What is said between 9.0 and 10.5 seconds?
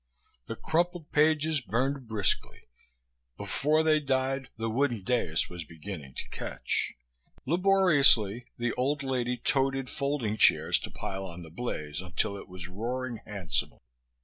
lady toted folding